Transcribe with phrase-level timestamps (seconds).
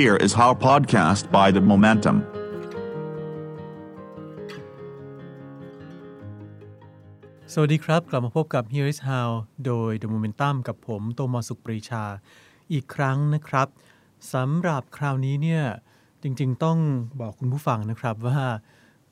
[0.00, 2.16] Here is our podcast by The Momentum.
[7.52, 9.28] สวัสดีครับ กลับมาพบกับ Here is How
[9.66, 12.04] โดย The Momentum กับผม โตมอสุขปรีชา
[12.72, 13.68] อีกครั้งนะครับ
[14.34, 15.64] สำหรับคราวนี้เนี่ย
[16.22, 16.78] จริงๆ ต้อง
[17.20, 18.40] บอกคุณผู้ฟังนะครับว่า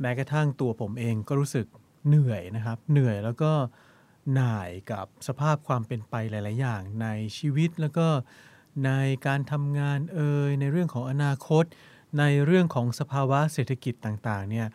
[0.01, 1.67] แม้กระทั่งตัวผมเองก็รู้สึก
[2.09, 3.53] เหนื่อยนะครับ เหนื่อยแล้วก็
[4.35, 7.07] หน่ายกับสภาพความเป็นไปหลาย ๆ อย่างใน
[7.39, 8.09] ชีวิตแล้วก็
[8.87, 8.91] ใน
[9.27, 11.65] การทำงานเอ่ยในเรื่องของอนาคต
[12.19, 14.67] ในเรื่องของสภาวะเศรษฐกิจต่างๆเนี่ย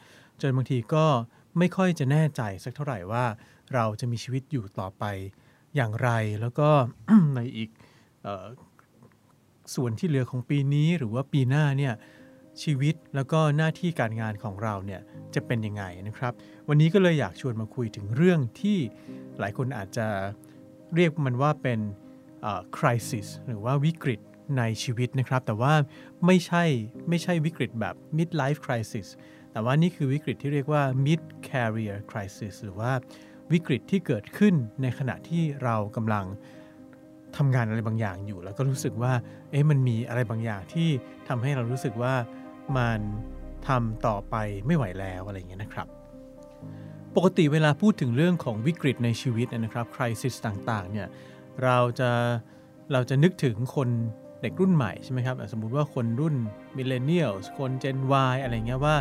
[0.41, 1.05] จนบางทีก็
[1.57, 3.25] ไม่ค่อยจะแน่ใจสักเท่าไหร่ว่า
[3.73, 5.03] เราจะมีชีวิตอยู่ต่อไป
[5.75, 6.09] อย่างไร
[6.41, 6.69] แล้วก็
[7.35, 7.69] ในอีก
[8.25, 8.45] ออ
[9.75, 11.93] ส่วนที่เหลือของปีนี้หรือว่าปีหน้าเนี่ย
[12.63, 15.01] ชีวิตแล้วก็หน้าที่การงานของเราเนี่ย
[15.35, 16.33] จะเป็นยังไงนะครับ
[16.67, 18.77] วันนี้ก็เลยอยากชวนมาคุยถึงเรื่องที่
[19.39, 20.07] หลายคนอาจจะ
[20.95, 21.79] เรียกมันว่าเป็น
[22.77, 24.19] crisis หรือว่าวิกฤต
[24.57, 25.73] ในชีวิตนะครับ แต่ว่า
[26.25, 26.63] ไม่ใช่
[27.09, 29.07] ไม่ใช่วิกฤตแบบ mid life crisis
[29.51, 32.91] แต่ว่านี่คือวิกฤตที่เรียกว่า mid career crisis หรือว่า
[33.53, 36.25] วิกฤตที่เกิดขึ้นในขณะที่เรากำลัง
[37.37, 39.13] ทำงานอะไรบางอย่างอยู่ แล้วก็รู้สึกว่า
[39.51, 40.89] เอ๊ะมันมีอะไรบางอย่างที่
[41.27, 42.13] ทำให้เรารู้สึกว่า
[42.77, 42.99] มัน
[43.67, 45.87] ทำต่อไปไม่ไหวแล้วอะไรอย่างเงี้ยนะครับ
[47.15, 51.07] ปกติเวลาพูดถึงเรื่องของวิกฤตในชีวิตนะครับ crisis ต่างๆเนี่ย
[51.63, 52.11] เราจะ
[52.91, 53.89] เราจะนึกถึงคน
[54.41, 56.35] เด็กรุ่นใหม่ใช่ไหมครับ สมมุติว่าคนรุ่น
[56.77, 57.97] millennials คน Gen
[58.31, 58.95] Y อะไรเงี้ยว่า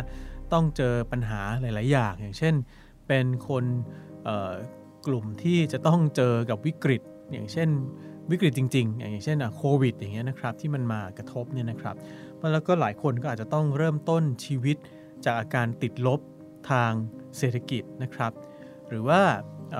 [0.53, 2.55] ต้องเจอปัญหาหลาย ๆ อย่าง อย่างเช่น
[3.07, 3.65] เป็นคน
[5.07, 7.69] กลุ่มที่จะต้องเจอกับวิกฤต อย่างเช่น
[8.31, 11.95] วิกฤตจริง ๆ อย่างเช่นโควิด อย่างเงี้ยนะครับที่มันมากระทบเนี่ยนะครับ
[12.53, 14.77] แล้วก็หลายคนก็อาจจะต้องเริ่มต้นชีวิต
[15.25, 16.19] จากอาการติดลบ
[16.71, 16.91] ทาง
[17.37, 18.31] เศรษฐกิจนะครับ
[18.89, 19.21] หรือว่า
[19.73, 19.77] เ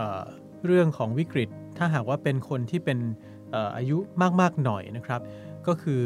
[0.67, 3.00] เรื่องของวิกฤต ถ้าหากว่าเป็นคนที่เป็น
[3.75, 3.97] อายุ
[4.42, 5.22] มากๆหน่อยนะครับ
[5.67, 6.03] ก็คือ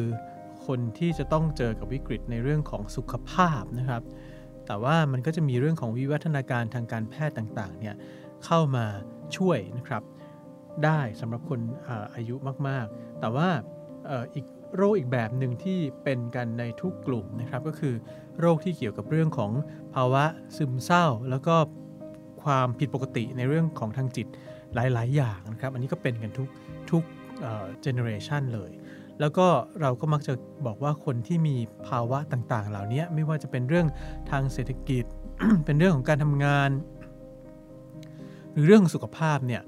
[0.65, 4.03] คนที่จะต้องเจอกับวิกฤตในเรื่องของสุขภาพนะครับ
[4.67, 7.95] แต่ว่ามันก็จะมีเรื่องของวิวัฒนาการทางการแพทย์ต่างๆเนี่ย
[8.45, 8.85] เข้ามา
[9.37, 10.03] ช่วยนะครับ
[10.85, 11.59] ได้สำหรับคน
[12.15, 12.35] อายุ
[12.67, 13.49] มากๆ แต่ว่า
[14.35, 14.45] อีก
[14.75, 17.93] โรคอีกแบบหนึ่งที่เป็นกันในทุกกลุ่มนะครับก็คือ
[18.39, 19.51] โรคที่เกี่ยวกับเรื่องของ
[19.93, 20.23] ภาวะ
[20.57, 21.55] ซึมเศร้า แล้วก็
[22.43, 24.27] ความผิดปกติในเรื่องของทางจิต
[24.75, 26.49] หลาย ๆ อย่างนะครับ อันนี้ก็เป็นกันทุก
[26.91, 27.03] ทุก
[27.81, 28.71] เจเนอเรชันเลย
[29.19, 29.47] แล้วก็
[29.81, 30.33] เราก็มักจะ
[30.65, 31.55] บอกว่าคนที่มี
[31.87, 33.87] ภาวะต่าง ๆ เหล่านี้ไม่ว่าจะเป็นเรื่อง
[34.31, 35.05] ทางเศรษฐกิจ
[35.65, 36.69] เป็นเรื่องของการทำงาน
[38.51, 39.61] หรือเรื่องสุขภาพเนี่ย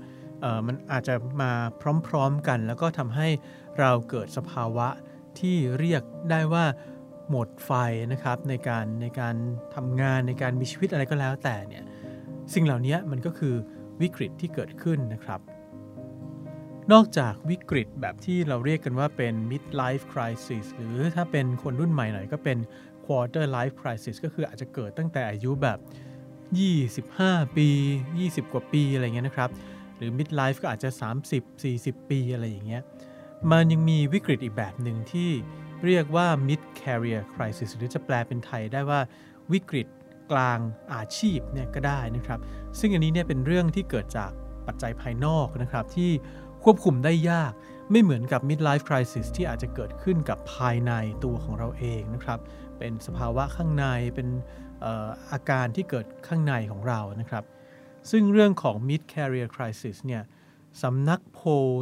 [0.67, 1.51] มันอาจจะมา
[2.07, 3.27] พร้อม ๆ กัน แล้วก็ทำให้
[3.79, 4.87] เราเกิดสภาวะ
[5.39, 6.65] ที่เรียกได้ว่า
[7.29, 7.71] หมดไฟ
[8.11, 9.35] นะครับในการในการ
[9.75, 11.83] ทำงานในการมีชีวิตอะไรก็แล้วแต่เนี่ย
[12.53, 13.55] สิ่งเหล่านี้มันก็คือ
[14.01, 15.39] วิกฤตที่เกิดขึ้นนะครับ
[16.91, 22.57] นอกจากวิกฤตแบบที่เราเรียกกันว่าเป็น mid life crisis หรือถ้าเป็นคนรุ่นใหม่หน่อยก็เป็น
[23.05, 25.79] quarter life crisis ก็คืออาจจะเกิดตั้งแต่อายุแบบ
[26.67, 27.67] 25 ปี
[28.15, 29.49] 20 กว่าปีอะไรเงี้ยนะครับ
[29.97, 30.89] หรือ mid life ก็อาจจะ
[31.29, 32.83] 30 40 ปีอะไรอย่างเงี้ย
[33.51, 35.29] มันยังมีวิกฤตอีกแบบหนึ่งที่
[35.85, 38.99] เรียกว่า mid career crisis หรือจะแปลเป็นไทยได้ว่า
[39.53, 39.87] วิกฤต
[40.31, 40.59] กลาง
[40.93, 42.39] อาชีพเนี่ยก็ได้นะครับ
[42.79, 44.31] ซึ่งอันนี้เนี่ยเป็นเรื่องที่เกิดจาก
[44.67, 46.11] ปัจจัยภายนอกนะครับที่
[46.63, 47.53] ควบคุมได้ยาก
[47.91, 50.91] ไม่เหมือนกับ midlife crisis ที่อาจจะเกิดขึ้นกับภายใน
[51.23, 52.39] ตัวของเราเองนะครับ
[52.79, 53.85] เป็นสภาวะข้างใน
[54.15, 54.27] เป็น
[55.31, 57.43] อาการที่เกิดข้างในของเรานะครับ
[58.11, 60.23] ซึ่งเรื่องของ mid career crisis เนี่ย
[60.83, 61.39] สำนักโพ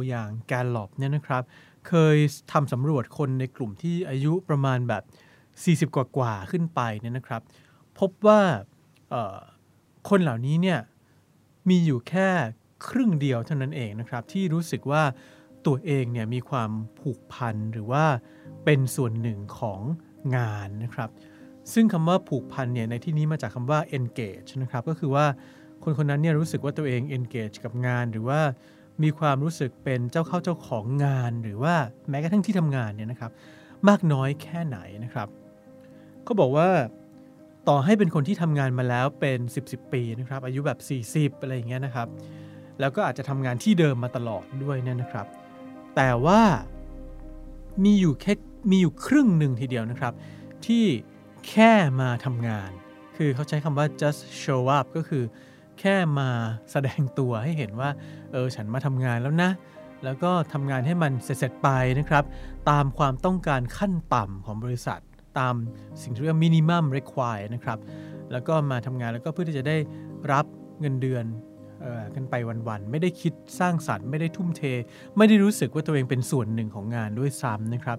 [0.08, 1.42] อย่าง Gallup เนี่ยนะครับ
[1.88, 2.16] เคย
[2.52, 5.02] ทำสำรวจคนในกลุ่มที่อายุประมาณแบบ
[5.88, 7.42] 40 กว่ากว่าขึ้นไปเนี่ยนะครับ
[7.98, 8.40] พบว่า
[10.08, 10.80] คนเหล่านี้เนี่ย
[11.68, 12.28] มีอยู่แค่
[12.88, 15.02] ครึ่งเดียวเท่านั้นเองนะครับ ที่รู้สึกว่า
[15.66, 16.70] ตัวเองเนี่ยมีความ
[17.00, 18.04] ผูกพันหรือว่า
[18.64, 19.80] เป็นส่วนหนึ่งของ
[20.36, 21.10] งานนะครับ
[21.72, 25.26] ซึ่งคำว่าผูกพันเนี่ยในที่นี้มาจากคำว่า engage นะครับก็คือว่า
[25.82, 28.40] คนคนนั้นเนี่ยรู้สึกว่าตัวเอง engage กับงาน หรือว่า
[29.02, 31.74] มีความรู้สึกเป็นเจ้าเข้าเจ้าของงาน หรือว่า
[32.10, 33.32] แม้กระทั่งที่ทำงานเนี่ยนะครับ
[33.88, 35.28] มากน้อยแค่ไหนนะครับ
[36.24, 36.68] เขาบอกว่า
[37.68, 40.78] ต่อให้เป็นคนที่ทำงานมาแล้วเป็น 10บสปีนะครับ อายุแบบ
[41.32, 42.08] 40 อะไรอย่างเงี้ยนะครับ
[42.80, 45.26] แล้วก็อาจจะทำงานที่เดิมมาตลอดด้วยเนี่ยนะครับ
[45.96, 46.42] แต่ว่า
[47.84, 48.32] มีอยู่แค่
[48.70, 50.12] มีอยู่ครึ่งหนึ่งทีเดียวนะครับ
[50.66, 50.84] ที่
[51.48, 52.70] แค่มาทำงาน
[53.16, 55.24] คือเขาใช้คำว่า just show up ก็คือ
[55.80, 56.28] แค่มา
[56.72, 57.90] แสดงตัวให้เห็นว่า
[58.32, 59.50] เออ ฉันมาทำงานแล้วนะ
[60.04, 61.68] แล้วก็ทำงานให้มันเสร็จๆไป
[61.98, 62.24] นะครับ
[62.70, 65.00] ตามความต้องการขั้นต่ำของบริษัท
[65.38, 65.54] ตาม
[66.02, 67.78] สิ่งที่เรียกว่า minimum require นะครับ
[68.32, 69.76] แล้วก็มาทำงานแล้วก็เพื่อที่จะได้
[70.32, 70.44] รับ
[70.80, 71.26] เงินเดือน
[72.14, 72.34] กันไป
[72.68, 74.62] วันๆ ไม่ได้คิดสร้างสรรค์ไม่ได้ทุ่มเท
[75.16, 77.98] ไม่ได้รู้สึกว่าตัวเองเป็นส่วนหนึ่งของงานด้วยซ้ำนะครับ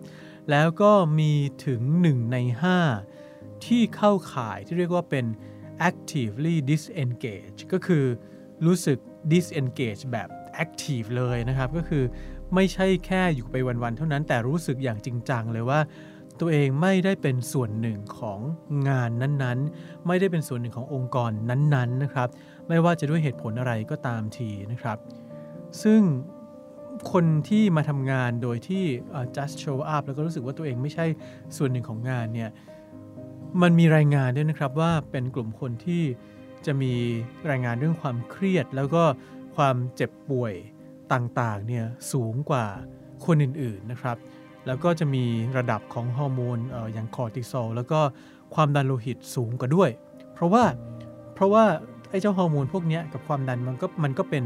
[0.52, 1.32] แล้วก็มี
[1.66, 2.38] ถึง 1 ใน
[3.02, 5.26] 5 ที่เข้าข่ายที่เรียกว่าเป็น
[5.90, 8.06] actively disengage ก็คือ
[8.66, 8.98] รู้สึก
[9.32, 10.30] disengage แบบ
[10.64, 12.04] active เลยนะครับ ก็คือ
[12.56, 15.80] ไม่ใช่แค่อยู่ไปวันๆ เท่านั้นแต่รู้สึกอย่างจริงจังเลยว่า
[16.40, 18.40] ตัวเองไม่ได้เป็นส่วนหนึ่งของ
[18.90, 22.30] งานนั้นๆ ไม่ได้เป็นส่วนหนึ่งขององค์กรนั้นๆนะครับ
[22.68, 24.98] ไม่ว่าจะด้วยเหตุผลอะไรก็ตามทีนะครับ
[25.84, 26.02] ซึ่ง
[27.12, 28.84] คนที่มาทำงานโดยที่
[29.36, 31.06] just show up แล้วก็รู้สึกว่าตัวเองไม่ใช่
[31.58, 32.50] ส่วนหนึ่งของงานเนี่ย
[33.62, 36.04] มันมีรายงานด้วยนะครับว่าเป็นกลุ่มคนที่
[36.66, 36.94] จะมี
[37.50, 39.04] รายงานเรื่องความเครียด แล้วก็
[39.56, 40.54] ความเจ็บป่วย
[41.14, 42.66] ต่างๆเนี่ยสูงกว่า
[43.26, 44.18] คนอื่นๆนะครับ
[44.68, 45.26] แล้วก็จะมี
[45.58, 46.58] ระดับของฮอร์โมน
[46.94, 48.00] อย่างคอร์ติซอลแล้วก็
[48.56, 49.90] ความดันโลหิตสูงกว่าด้วย
[50.34, 50.64] เพราะว่า
[51.34, 51.64] เพราะว่า
[52.10, 54.44] ไอ้เจ้าฮอร์โมนพวกนี้กับความดันมันก็มันก็เป็น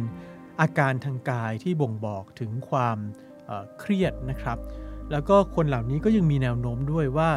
[0.62, 2.98] อาการทางกายที่บ่งบอกถึงความ
[3.80, 4.58] เครียดนะครับ
[5.12, 7.30] แล้วก็คนเหล่านี้ก็ยังมีแนวโน้มด้วยว่า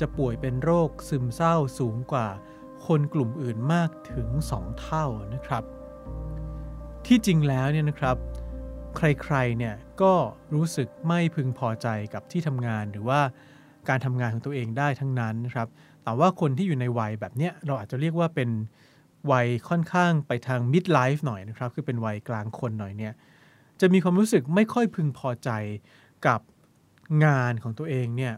[0.00, 2.26] จะป่วยเป็นโรคซึมเศร้าสูงกว่า
[2.86, 5.64] คนกลุ่มอื่นมากถึง 2 เท่านะครับ
[7.06, 8.16] ที่จริงแล้วเนี่ยนะครับ
[8.96, 10.12] ใครๆเนี่ยก็
[10.54, 13.20] รู้สึกไม่พึงพอใจกับที่ทำงานหรือว่า
[13.88, 15.68] การทำงานของตัวเองได้ทั้งนั้นนะครับ
[16.04, 18.50] แต่ว่าคนที่อยู่ในวัยแบบเนี้ยเราอาจจะเรียกว่าเป็น
[19.30, 23.12] วัยค่อนข้างไปทาง mid life หน่อยนะครับ คือเป็นวัยกลางคนหน่อยเนี่ย
[23.80, 25.50] จะมีความรู้สึกไม่ค่อยพึงพอใจ
[26.26, 26.40] กับ
[27.24, 28.34] งานของตัวเองเนี่ย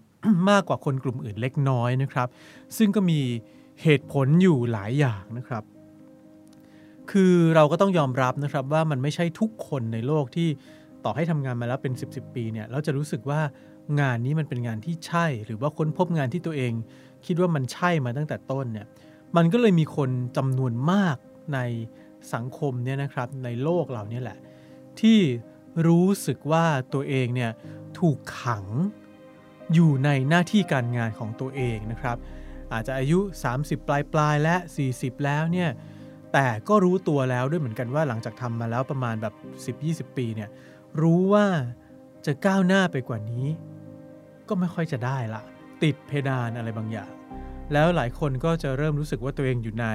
[0.50, 2.28] มากกว่าคนกลุ่มอื่นเล็กน้อยนะครับ
[2.76, 3.20] ซึ่งก็มี
[3.82, 5.62] เหตุผลอยู่หลายอย่างนะครับ
[7.10, 10.48] คือเราก็ต้องยอมรับนะครับว่ามันไม่ใช่ทุกคนในโลกที่
[11.04, 13.40] ต่อให้ทำงานมาแล้วเป็น 10บสปีเนี่ยเราจะรู้สึกว่า
[14.00, 16.72] งานนี้มันเป็นงานที่ใช่ หรือว่าค้นพบงานที่ตัวเอง
[17.26, 18.86] คิดว่ามันใช่มาตั้งแต่ต้นเนี่ย
[19.36, 21.16] มันก็เลยมีคนจำนวนมาก
[21.54, 21.58] ใน
[22.34, 24.38] สังคมเนี่ยนะครับในโลกเหล่านี้แหละ
[25.00, 25.18] ที่
[25.86, 26.64] รู้สึกว่า
[26.94, 27.50] ตัวเองเนี่ย
[27.98, 28.64] ถูกขัง
[29.74, 32.16] อยู่ในหน้าที่การงานของตัวเองนะครับ
[32.72, 33.18] อาจจะอายุ
[33.54, 34.56] 30 ปลายปลายและ
[34.90, 35.70] 40 แล้วเนี่ย
[36.32, 39.34] แต่ก็รู้ตัวแล้วด้วยเหมือนกันว่าหลังจากทำมาแล้วประมาณแบบ
[40.10, 40.48] 10-20 ปีเนี่ย
[41.00, 41.46] รู้ว่า
[42.26, 43.46] จะก้าวหน้าไปกว่านี้
[44.48, 45.42] ก็ไม่ค่อยจะได้ละ
[45.82, 47.10] ติดเพดานอะไรบางอย่าง
[47.72, 49.86] แล้วหลายคนก็จะเริ่มรู้สึกว่าตัวเองอยู่ใน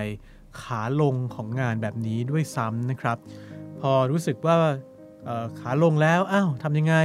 [0.61, 3.17] ขาลงของงานแบบนี้ด้วยซ้ำนะครับ
[3.81, 4.55] พอรู้สึกว่า
[5.59, 6.95] ขาลงแล้วอ้าวทำยังไง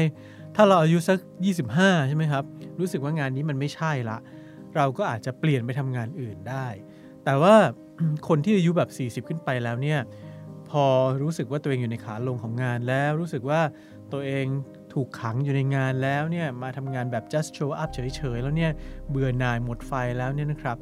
[0.56, 1.18] ถ้าเราอายุสัก
[1.64, 2.44] 25 ใช่ไหมครับ
[2.80, 4.18] รู้สึกว่างานนี้มันไม่ใช่ละ
[4.76, 6.66] เราก็อาจจะเปลี่ยนไปทำงานอื่นได้
[7.24, 7.56] แต่ว่า
[8.28, 10.00] คนที่อายุแบบ 40 ขึ้นไปแล้วเนี่ย
[10.70, 10.84] พอ
[11.22, 13.60] รู้สึกว่าตัวเองอยู่ในขาลงของงานแล้ว รู้สึกว่า
[14.12, 14.46] ตัวเอง
[14.92, 18.72] ถูกขังอยู่ในงานแล้วเนี่ยมาทำงานแบบ just show up เฉยๆ แล้วเนี่ย
[19.10, 20.76] เบื่อหน่ายหมดไฟแล้วเนี่ยนะครับ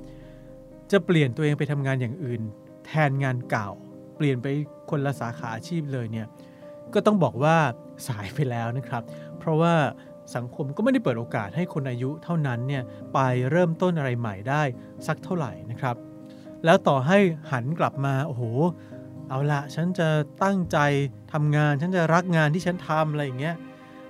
[0.90, 2.42] จะเปลี่ยนตัวเองไปทำงานอย่างอื่น
[2.86, 3.70] แทนงานเก่า
[4.16, 4.46] เปลี่ยนไป
[4.90, 6.26] คนละสาขาอาชีพเลยเนี่ย
[6.94, 7.56] ก็ต้องบอกว่า
[8.08, 9.02] สายไปแล้วนะครับ
[9.38, 9.74] เพราะว่า
[10.36, 12.82] สังคมก็ไม่ได้เปิดโอกาสให้คนอายุเท่านั้นเนี่ย
[13.14, 13.18] ไป
[13.50, 14.62] เริ่มต้นอะไรใหม่ได้
[15.06, 15.96] สักเท่าไหร่นะครับ
[16.66, 17.18] แล้วต่อให้
[17.52, 18.42] หันกลับมาโอ้โห
[19.28, 20.08] เอาละฉันจะ
[20.44, 20.78] ตั้งใจ
[21.32, 23.56] ทำงาน ฉันจะรักงานที่ฉันทำอะไรอย่างเงี้ย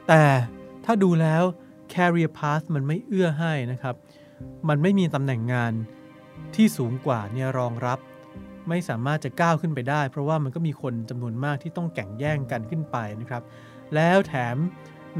[0.08, 0.22] แต่
[0.84, 1.42] ถ้าดูแล้ว
[1.92, 3.94] career path มันไม่เอื้อให้นะครับ
[4.68, 5.72] มันไม่มีตำแหน่งงาน
[6.54, 7.98] ที่สูงกว่าเนี่ยรองรับ
[8.68, 13.42] ไม่สามารถจะก้าวขึ้นไปได้ เพราะว่ามันก็มีคนจำนวนมากที่ต้องแข่งแย่งกันขึ้นไปนะครับ
[13.94, 14.56] แล้วแถม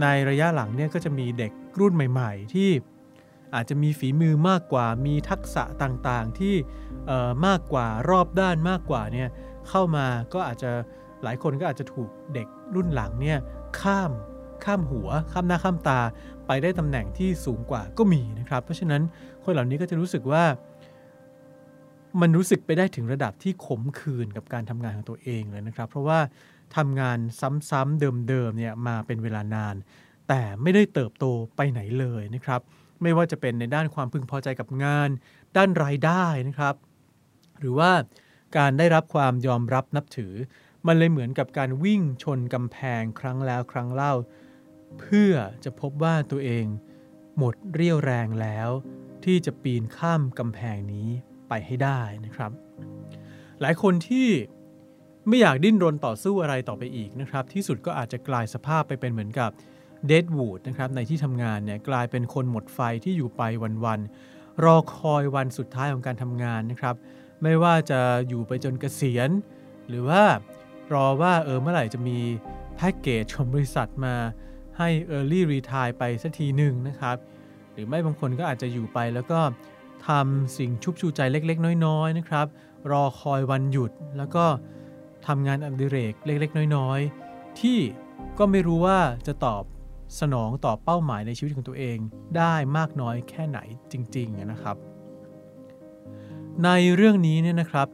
[0.03, 2.71] ในระยะหลังเนี่ยก็จะมีเด็กรุ่นใหม่ ๆ ที่
[3.55, 6.55] อาจจะมีฝีมือมากกว่า มีทักษะต่างๆ ที่
[7.47, 9.29] มากกว่ารอบด้านมากกว่าเนี่ย
[9.69, 10.71] เข้ามาก็อาจจะ
[11.23, 13.39] หลายคนก็อาจจะถูกเด็กรุ่นหลังเนี่ย
[13.81, 14.13] ข้าม
[14.65, 16.01] ข้ามหัว ข้ามหน้าข้ามตา
[16.47, 19.03] ไปได้ตำแหน่งที่สูงกว่าก็มีนะครับ เพราะฉะนั้น
[19.45, 20.45] คนเหล่านี้ก็จะรู้สึกว่า
[22.21, 26.19] มันรู้สึกไปได้ถึงระดับที่ขมขื่นกับการทำงานของตัวเองเลยนะครับ เพราะว่า
[26.77, 27.19] ทำงาน
[27.71, 29.75] ซ้ำๆเดิมๆเนี่ยมาเป็นเวลานาน
[30.29, 31.25] แต่ไม่ได้เติบโต
[31.57, 32.61] ไปไหนเลยนะครับ
[33.03, 35.09] ไม่ว่าจะเป็นในด้านความพึงพอใจกับงาน
[35.57, 36.75] ด้านรายได้นะครับ
[37.61, 37.93] หรือว่า
[38.57, 40.35] การได้รับความยอมรับนับถือ
[40.87, 44.15] มันเลยเหมือนกับการวิ่งชนกำแพงครั้งแล้วครั้งเล่า
[45.01, 45.33] เพื่อ
[45.65, 46.65] จะพบว่าตัวเอง
[47.39, 48.71] หมดเรี่ยวแรงแล้ว
[49.25, 51.09] ที่จะปีนข้ามกำแพงนี้
[51.49, 52.51] ไปให้ได้นะครับ
[53.61, 54.29] หลายคนที่
[55.29, 59.51] ไม่อยากดิ้นรนต่อสู้อะไรต่อไปอีกนะครับ ที่สุดก็อาจจะกลายสภาพไปเป็นเหมือนกับ
[60.07, 63.43] เดดวูดนะครับในที่ทำงานเนี่ยกลายเป็นคนหมดไฟที่อยู่ไป
[63.85, 66.95] วันๆ รอคอยวันสุดท้ายของการทำงานนะครับ
[67.43, 69.31] ไม่ว่าจะอยู่ไปจนเกษียณ
[69.89, 70.23] หรือว่า
[70.93, 72.19] รอว่าเออเมื่อไหร่จะมี
[72.77, 74.15] แพ็กเกจของบริษัทมา
[74.79, 77.17] ให้ Early Retire ไปสักทีหนึ่งนะครับ
[77.73, 79.41] หรือไม่บางคนก็อาจจะอยู่ไปแล้วก็
[80.09, 82.47] ทำสิ่งชุบชูใจเล็กๆ น้อยๆนะครับ
[82.91, 84.45] รอคอยวันหยุดแล้วก็
[85.27, 87.79] ทำงานอดิเรกเล็กๆ น้อยๆ ที่
[88.39, 89.63] ก็ไม่รู้ว่าจะตอบ
[90.21, 91.99] สนองต่อเป้าหมายในชีวิตของตัวเอง
[92.37, 93.59] ได้มากน้อยแค่ไหน
[93.93, 94.77] จริง ๆนะครับ
[96.65, 97.89] ในเรื่องนี้เนี่ยนะครับ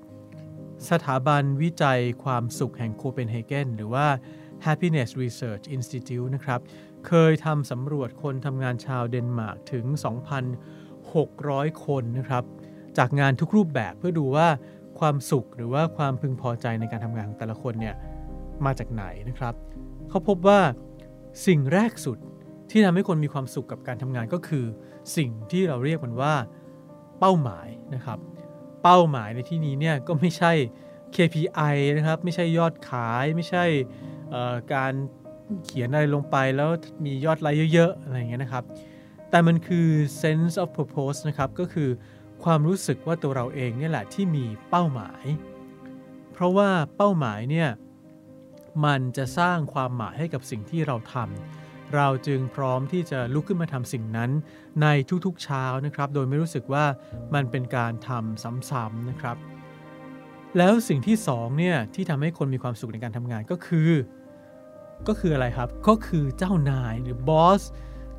[0.90, 4.06] สถาบันวิจัยความสุขแห่งโคเปนเฮเกนหรือว่า
[4.64, 6.60] Happiness Research Institute นะครับ
[7.06, 9.84] เคยทำสำรวจคนทำงานชาวเดนมาร์กถึง
[10.64, 12.44] 2,600 คนนะครับ
[12.98, 14.48] จากงานทุกรูปแบบเพื่อดูว่า
[14.98, 17.94] ความสุขหรือว่าความพึงพอใจในการทำงานของแต่ละคนเนี่ย
[18.64, 19.54] มาจากไหนนะครับ
[20.08, 20.60] เขาพบว่า
[21.46, 22.18] สิ่งแรกสุด
[22.70, 24.64] ที่ทำให้คนมีความสุขกับการทำงานก็คือ
[25.16, 26.34] สิ่งที่เราเรียกมันว่า
[27.20, 28.18] เป้าหมายนะครับ
[28.82, 30.52] เป้าหมายในที่นี้เนี่ยก็ไม่ใช่
[31.14, 33.64] KPI นะครับ ไม่ใช่ยอดขาย ไม่ใช่
[34.74, 34.92] การ
[35.64, 36.70] เขียนอะไรลงไปแล้ว
[37.04, 38.64] มียอดไลค์เยอะๆอะไรอย่างเงี้ยนะครับ
[39.30, 39.88] แต่มันคือ
[40.22, 41.88] sense of purpose นะครับ ก็คือ
[42.44, 45.24] ความรู้สึกว่าตัวเราเองเนี่ยแหละที่มีเป้าหมาย
[46.32, 47.68] เพราะว่าเป้าหมายเนี่ย
[48.84, 54.30] มันจะสร้างความหมายให้กับสิ่งที่เราทำเราจึงพร้อมที่จะลุกขึ้นมาทำสิ่งนั้น
[54.82, 54.86] ใน
[55.26, 56.84] ทุกๆเช้านะครับ โดยไม่รู้สึกว่า
[57.34, 59.36] มันเป็นการทำซ้ำๆนะครับ
[60.58, 63.90] แล้วสิ่งที่สองเนี่ยที่ทำให้คนมีความสุขในการทำงานก็คือ
[65.08, 67.62] ก็คืออะไรครับ ก็คือเจ้านายหรือบอส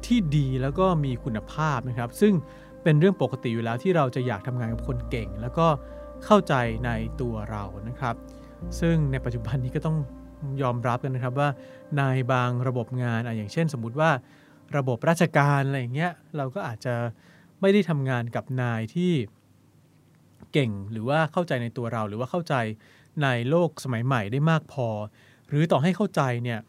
[0.05, 2.33] ที่ดีแล้วก็มีคุณภาพนะครับ ซึ่ง
[2.83, 5.67] เป็นเรื่องปกติอยู่แล้วที่เราจะอยากทำงานกับคนเก่ง แล้วก็
[6.25, 6.53] เข้าใจ
[6.85, 6.89] ใน
[7.21, 8.15] ตัวเรานะครับ
[8.79, 9.97] ซึ่งในปัจจุบันนี้ก็ต้อง
[10.61, 11.49] ยอมรับกันนะครับว่า
[11.97, 14.11] ในบางระบบงานออย่างเช่น สมมุติว่า
[14.77, 16.95] ระบบราชการอะไรอย่างเงี้ยเราก็อาจจะ
[17.61, 19.13] ไม่ได้ทำงานกับนายที่
[20.53, 22.55] เก่งหรือว่าเข้าใจในตัวเรา หรือว่าเข้าใจ
[23.23, 24.87] ในโลกสมัยใหม่ได้มากพอ
[25.49, 26.59] หรือต่อให้เข้าใจเนี่ย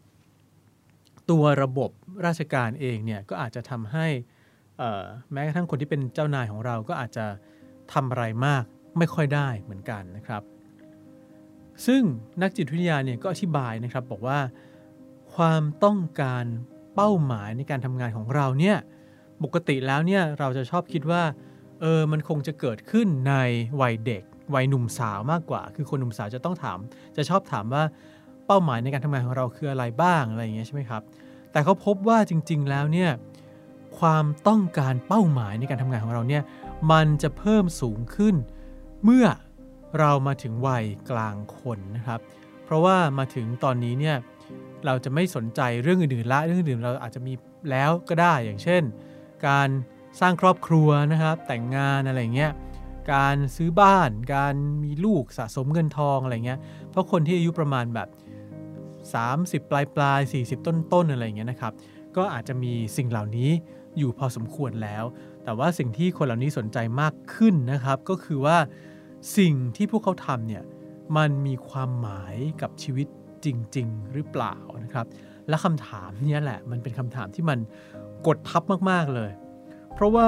[1.31, 1.91] ตัวระบบ
[2.27, 4.07] ราชการเองเนี่ยก็อาจจะทำให้
[5.33, 7.27] แม้กระทั่งคนที่เป็นเจ้านายของเราก็อาจจะ
[7.93, 8.65] ทำอะไรมาก
[8.99, 10.43] ไม่ค่อยได้เหมือนกันนะครับ
[11.87, 12.03] ซึ่ง
[12.43, 14.39] นักจิตวิทยาเนี่ยก็อธิบายนะครับบอกว่า
[15.35, 16.45] ความต้องการ
[16.95, 18.77] เป้าหมายในการทำงานของเราเนี่ย
[19.45, 21.23] ปกติแล้วเนี่ยเราจะชอบคิดว่า
[21.81, 23.35] เออมันคงจะเกิดขึ้นใน
[23.81, 24.23] วัยเด็ก
[24.55, 26.79] วัยหนุ่มสาวมากกว่า คือคนหนุ่มสาวจะต้องถาม
[27.17, 27.83] จะชอบถามว่า
[28.47, 31.03] เป้าหมายในการทำงานของเราคืออะไรบ้างอะไรอย่างเงี้ยใช่ไหมครับ
[31.53, 33.11] แต่เขาพบว่าจริง ๆ แล้วเนี่ย
[33.99, 36.43] ความต้องการเป้าหมายในการทำงานของเราเนี่ย
[36.93, 38.35] มันจะเพิ่มสูงขึ้น
[39.05, 39.27] เมื่อ
[39.99, 42.21] เรามาถึงวัยกลางคนนะครับ
[42.65, 44.17] เพราะว่ามาถึงตอนนี้เนี่ย
[44.87, 47.33] เราจะไม่สนใจเรื่องอื่นๆละเรื่องอื่นเราอาจจะมี
[47.71, 48.83] แล้วก็ได้อย่างเช่น
[49.49, 49.69] การ
[50.21, 52.53] สร้างครอบครัวนะครับแต่งงานอะไรเงี้ย
[53.13, 56.61] การซื้อบ้าน การมีลูกสะสมเงินทองอะไรเงี้ย
[56.91, 58.09] เพราะคนที่อายุประมาณแบบ
[59.65, 61.73] 30 ปลายปลาย40 ต้นต้นอะไรเงี้ยนะครับ
[62.17, 63.51] ก็อาจจะมีสิ่งเหล่านี้
[63.99, 65.05] อยู่พอสมควรแล้ว
[65.45, 68.57] แต่ว่าสิ่งที่คนเหล่านี้สนใจมากขึ้นนะครับ ก็คือว่า
[69.37, 70.63] สิ่งที่พวกเขาทำเนี่ย
[71.17, 73.07] มันมีความหมายกับชีวิต
[73.45, 75.07] จริง ๆ หรือเปล่านะครับ
[75.49, 77.59] และคำถามนี้แหละมันเป็นคำถามที่มัน
[78.27, 79.31] กดทับมากๆเลย
[79.95, 80.27] เพราะว่า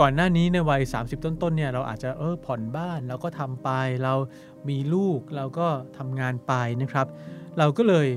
[0.00, 3.70] ก่อนหน้านี้ในวัย 30 ต้นๆเนี่ยเราอาจจะเออผ่อนบ้านเราก็ทำไป
[4.04, 4.14] เรา
[4.68, 6.52] มีลูกเราก็ทำงานไป
[6.82, 7.06] นะครับ
[7.58, 8.08] เราก็เลย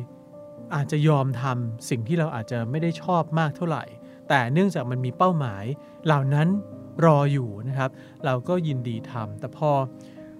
[0.76, 3.84] อาจจะยอมทำสิ่งที่เราอาจจะไม่ได้ชอบมากเท่าไหร่
[4.30, 5.66] แต่เนื่องจากมันมีเป้าหมาย
[6.06, 6.48] เหล่านั้น
[7.06, 7.89] รออยู่นะครับ
[8.25, 9.72] เราก็ยินดีทำแต่พอ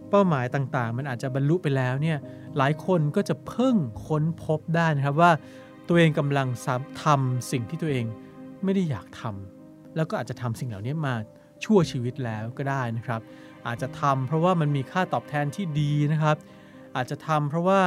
[0.10, 2.18] เป้าหมายต่างๆ มันอาจจะบรรลุไปแล้วเนี่ย
[2.58, 3.76] หลายคนก็จะเพิ่ง
[4.08, 5.32] ค้นพบได้นะครับว่า
[5.88, 6.48] ตัวเองกำลัง
[7.04, 8.06] ทำสิ่งที่ตัวเอง
[8.64, 11.16] ไม่ได้อยากทำแล้วก็อาจจะทำสิ่งเหล่านี้มา
[11.64, 13.22] ชั่วชีวิตแล้วก็ได้นะครับ
[13.68, 16.38] อาจจะทำเพราะว่ามันมีค่าตอบแทนที่ดีนะครับ
[16.96, 17.82] อาจจะทำเพราะว่า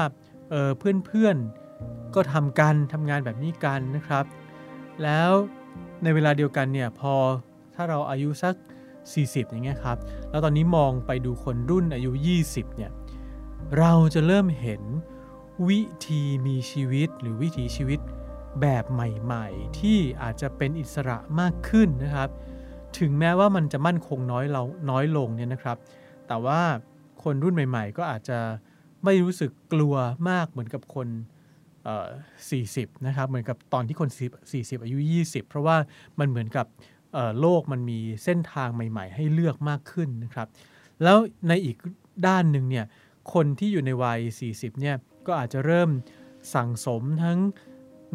[0.51, 4.25] เเพื่อนๆก็ทำกันทำงานแบบนี้กันนะครับ
[5.03, 5.31] แล้ว
[6.03, 7.15] ในเวลาเดียวกันเนี่ยพอ
[7.83, 8.55] ถ้าเราอายุสัก
[9.03, 9.99] 40 อย่างเงี้ยครับ
[10.31, 12.11] แล้วตอนนี้มองไปดูคนรุ่นอายุ
[12.45, 12.91] 20 เนี่ย
[13.79, 14.83] เราจะเริ่มเห็น
[15.69, 18.01] วิธีมีชีวิตหรือวิถีชีวิต
[18.61, 22.29] แบบใหม่ๆ ที่อาจจะเป็นอิสระมากขึ้นนะครับ
[22.99, 25.77] ถึงแม้ว่ามันจะมั่นคงน้อยเราน้อยลงเนี่ยนะครับ
[26.29, 26.61] แต่ว่า
[27.23, 28.39] คนรุ่นใหม่ๆ ก็อาจจะ
[29.05, 29.95] ไม่รู้สึกกลัว
[30.31, 31.09] มากเหมือนกับคน
[32.27, 34.09] 40 นะครับ เหมือนกับตอนที่คน
[34.47, 35.77] 40 อายุ 20 เพราะว่า
[36.19, 36.67] มันเหมือนกับ
[37.41, 40.49] โลกมันมีเส้นทางใหม่ ๆ ให้เลือกมากขึ้นนะครับ
[41.03, 41.17] แล้ว
[41.49, 41.77] ในอีก
[42.27, 42.87] ด้านหนึ่งเนี่ย
[43.35, 45.91] คนที่อยู่ในวัย 40เนี่ยก็อาจจะเริ่ม
[46.55, 47.39] สั่งสมทั้ง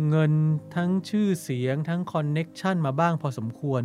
[0.09, 0.33] เงิน
[0.75, 3.81] ทั้งชื่อเสียง ทั้งคอนเน็กชันมาบ้างพอสมควร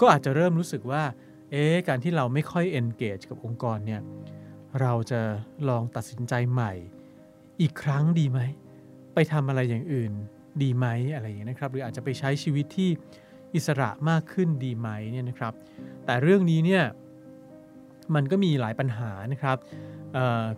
[0.00, 1.02] ก็อาจจะเริ่มรู้สึกว่า
[1.50, 4.00] เอ๊การที่เราไม่ค่อย engage กับองค์กรเนี่ย
[4.80, 5.20] เราจะ
[5.68, 6.72] ลองตัดสินใจใหม่
[7.60, 8.40] อีกครั้งดีไหม
[9.14, 10.12] ไปทำอะไรอย่างอื่น
[10.62, 12.90] ดีไหมอะไรอย่างนี้นะครับ หรืออาจจะไปใช้ชีวิตที่
[13.56, 15.52] อิสระมากขึ้นดีไหมเนี่ยนะครับ
[16.04, 16.84] แต่เรื่องนี้เนี่ย
[18.14, 19.58] มันก็มีหลายปัญหานะครับ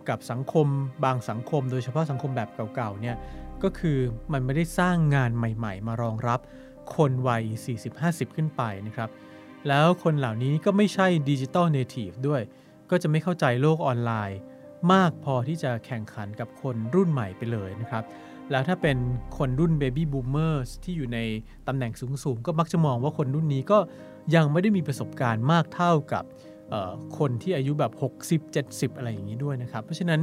[0.09, 0.67] กับสังคม
[1.05, 3.15] บางสังคม โดยเฉพาะสังคมแบบเก่าๆเนี่ย
[3.63, 3.97] ก็คือ
[4.33, 6.39] มันไม่ได้สร้างงานใหม่ๆ มารองรับ
[6.95, 7.43] คนวัย
[7.89, 9.09] 40-50 ขึ้นไปนะครับ
[9.67, 12.41] แล้วคนเหล่านี้ก็ไม่ใช่ digital native ด้วย
[12.89, 14.39] ก็จะไม่เข้าใจโลกออนไลน์
[14.93, 18.03] มากพอที่จะแข่งขันกับคนรุ่นใหม่ไปเลยนะครับ
[18.51, 18.97] แล้วถ้าเป็น
[19.37, 21.19] คนรุ่น baby boomers ที่อยู่ใน
[21.67, 21.91] ตำแหน่ง
[22.23, 23.79] สูงๆ ก็มักจะมองว่าคนรุ่นนี้ก็
[24.35, 26.23] ยังไม่ได้มีประสบการณ์มากเท่ากับ
[27.17, 27.91] คนที่อายุแบบ
[28.29, 30.21] 60 70 อะไรอย่างนี้ด้วยนะครับ เพราะฉะนั้น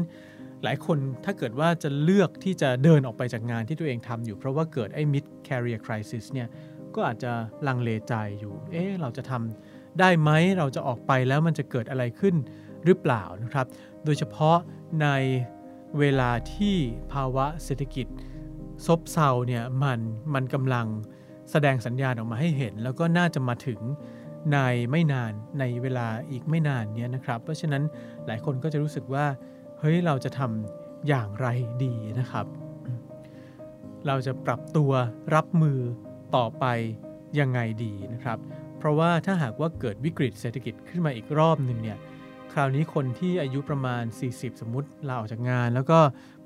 [0.62, 6.48] หลายคนถ้าเกิดว่าจะเลือกที่จะเดินออกไปจากงานที่ตัวเองทำอยู่ เพราะว่าเกิดไอ้ mid career crisis เนี่ย
[6.94, 7.32] ก็อาจจะ
[7.66, 12.34] ลังเลใจอยู่ เอ๊ะเราจะทำได้ไหมเราจะออกไปแล้วมันจะเกิดอะไรขึ้น
[12.84, 13.66] หรือเปล่านะครับ
[14.04, 14.56] โดยเฉพาะ
[15.02, 15.06] ใน
[15.98, 16.76] เวลาที่
[17.12, 18.06] ภาวะเศรษฐกิจ
[18.86, 20.00] ซบเซาเนี่ยมัน
[20.34, 20.86] มันกำลัง
[21.50, 23.80] แสดงสัญญาณออกมาให้เห็น แล้วก็น่าจะมาถึง
[24.52, 24.58] ใน
[24.90, 27.82] ไม่นานในเวลาอีกไม่นานเนี้ยนะครับ เพราะฉะนั้น
[28.26, 29.26] หลายคนก็จะรู้สึกว่า
[29.80, 31.46] เฮ้ยเราจะทำอย่างไร
[31.84, 32.46] ดีนะครับ
[34.06, 34.90] เราจะปรับตัว
[35.34, 35.78] รับมือ
[36.36, 36.64] ต่อไป
[37.40, 38.38] ยังไงดีนะครับ
[38.78, 41.98] เพราะว่าถ้าหากว่าเกิดวิกฤตเศรษฐกิจขึ้นมาอีกรอบหนึ่งเนี่ย
[42.58, 45.98] คราวนี้คนที่อายุประมาณ 40 สมมติลาออกจากงาน แล้วก็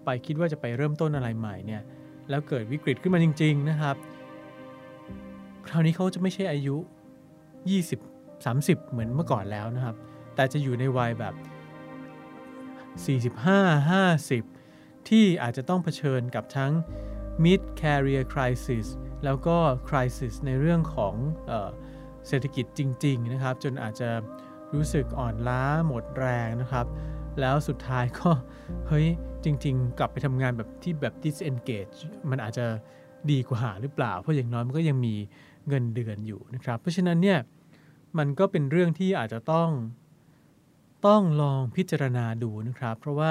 [0.04, 1.82] ไปคิดว่าจะไปเริ่มต้นอะไรใหม่เนี่ย
[2.30, 3.96] แล้วเกิดวิกฤตขึ้นมาจริง ๆ นะครับ
[5.66, 6.76] คราวนี้เขาจะไม่ใช่อายุ
[7.80, 9.96] 20 30 เหมือนเมื่อก่อนแล้วนะครับ
[10.34, 11.34] แต่จะอยู่ในวัยแบบ
[13.36, 14.00] 45
[14.50, 16.72] 50 ที่อาจจะต้องเผชิญกับทั้ง
[17.44, 18.86] mid career crisis
[19.24, 19.56] แล้วก็
[19.88, 21.14] crisis ในเรื่องของ
[21.46, 21.70] เออ
[22.28, 24.10] เศรษฐกิจจริง ๆ นะครับ จนอาจจะ
[24.74, 26.86] รู้สึกอ่อนล้าหมดแรงนะครับ
[27.40, 28.30] แล้วสุดท้ายก็
[28.88, 29.06] เฮ้ย
[29.44, 31.96] จริง ๆ กลับไปทำงานแบบที่แบบ disengage
[32.30, 32.66] มันอาจจะ
[33.30, 35.14] ดีกว่าหรือเปล่า เพราะอย่างน้อยมันก็ยังมี
[35.68, 37.38] เงินเดือนอยู่นะครับ เพราะฉะนั้นเนี่ย
[38.18, 39.70] มันก็เป็นเรื่องที่อาจจะต้อง
[41.06, 43.30] ต้องลองพิจารณาดูนะครับ เพราะว่า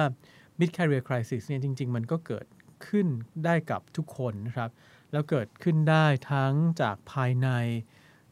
[0.59, 2.45] mid career crisis เนี่ยจริง ๆ มันก็เกิด
[2.87, 3.07] ขึ้น
[3.45, 4.69] ได้กับทุกคนนะครับ
[5.11, 7.47] แล้วเกิดขึ้นได้ทั้งจากภายใน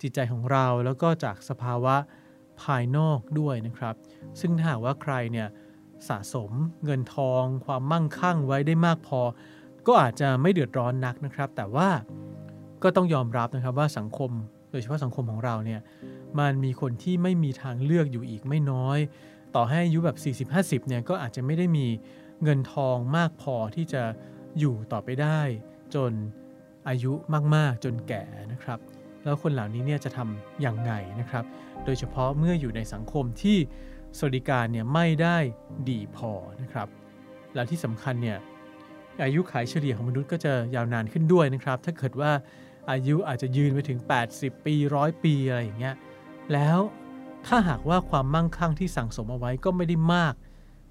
[0.02, 1.96] จิตใจของเราแล้วก็จากสภาวะ
[2.64, 3.96] ภายนอกด้วยนะครับ
[4.40, 5.48] ซึ่งถ้าหากว่าใครเนี่ย
[6.10, 6.52] สะสม
[6.86, 9.22] เงินทอง ความมั่งคั่งไว้ได้มากพอ
[9.88, 11.90] ก็อาจจะไม่เดือดร้อนนักนะครับ แต่ว่า
[12.84, 14.32] ก็ต้องยอมรับนะครับว่าสังคม
[14.72, 15.82] โดยเฉพาะสังคมของเราเนี่ย
[16.40, 18.98] มันมีคนที่ไม่มีทางเลือกอยู่อีกไม่น้อย
[19.56, 21.88] ต่อให้อายุแบบ 40-50เนี่ยก็อาจจะไม่ได้มี
[22.44, 24.04] เงินทองมากพอที่จะ
[24.60, 25.42] อยู่ต่อไปได้
[25.96, 26.12] จน
[26.88, 27.14] อายุ
[27.56, 28.80] มาก ๆ จนแก่นะครับ
[29.28, 31.46] แล้วคนเหล่านี้เนี่ยจะทำอย่างไงนะครับ
[31.86, 33.58] โดยเฉพาะเมื่ออยู่ในสังคมที่
[34.18, 35.38] สวัสดิการเนี่ยไม่ได้
[35.90, 36.88] ดีพอนะครับ
[37.56, 38.38] แล้วที่สำคัญเนี่ย
[39.24, 42.32] อายุขัยเฉลี่ยของมนุษย์ก็จะยาวนานขึ้นด้วยนะครับ ถ้าเกิดว่า
[42.92, 44.00] อายุอาจจะยืนไปถึง
[44.32, 45.96] 80 ปีร้อยปีอะไรอย่างเงี้ย
[46.54, 46.80] แล้ว
[47.48, 50.34] ถ้าหากว่าความมั่งคั่งที่สั่งสมเอาไว้ก็ไม่ได้มาก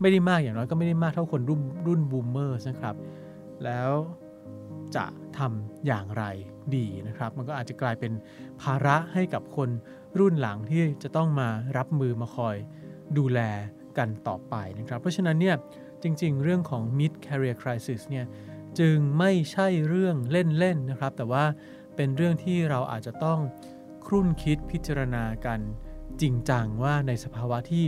[0.00, 2.94] ไม่ได้มากอย่างน้อยก็ไม่ได้มากเท่าคนรุ่นรุ่น boomer นะครับ
[3.64, 3.90] แล้ว
[4.96, 5.04] จะ
[5.38, 6.24] ทำอย่างไร
[6.76, 8.12] ดีนะครับ มันก็อาจจะกลายเป็น
[8.62, 9.70] ภาระให้กับคน
[10.18, 12.56] รุ่นหลังที่จะต้องมารับมือมาคอย
[13.18, 13.40] ดูแล
[13.98, 15.56] กันต่อไปนะครับ เพราะฉะนั้นเนี่ย
[16.02, 18.26] จริงๆ เรื่องของ mid career crisis เนี่ย
[18.78, 21.44] จึงไม่ใช่เรื่องเล่นๆนะครับ แต่ว่า
[21.96, 23.38] เป็นเรื่องที่เราอาจจะต้อง
[24.06, 25.60] ครุ่นคิดพิจารณากัน
[26.20, 27.84] จริงจังว่าในสภาวะที่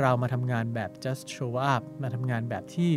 [0.00, 2.92] เรามาทำงานแบบ just show up มาทำงานแบบที่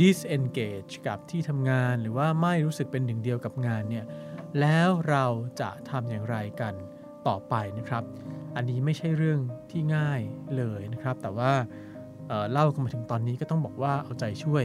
[0.00, 4.04] disengage กับที่ทำงานหรือว่าไม่รู้สึกเป็นหนึ่งเดียวกับงานเนี่ย
[4.60, 5.26] แล้วเรา
[5.60, 6.74] จะทำอย่างไรกัน
[7.28, 8.04] ต่อไปนะครับ
[8.56, 10.20] อันนี้ไม่ใช่เรื่องที่ง่าย
[10.56, 11.52] เลยนะครับ แต่ว่า
[12.28, 14.64] เเล่ากันมาถึงตอนนี้ก็ต้องบอกว่าเอาใจช่วย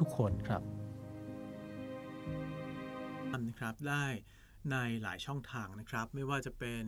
[0.00, 0.62] ทุกๆคนครับ
[3.48, 4.06] นะครับได้
[4.70, 6.82] ในหลายช่องทางนะครับ ไม่ว่าจะเป็น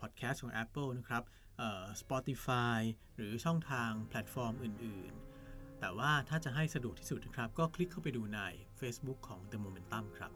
[0.00, 1.22] พอดแคสต์ของ Apple นะครับ
[2.00, 2.78] Spotify
[3.16, 5.31] หรือช่องทางแพลตฟอร์มอื่น ๆ
[5.82, 8.40] แต่ว่าถ้าจะให้สะดวกที่สุดนะครับ ก็คลิกเข้าไปดูใน
[8.80, 10.32] Facebook ของ The Momentum ครับ